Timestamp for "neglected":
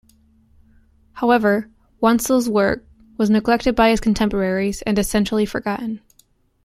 3.29-3.75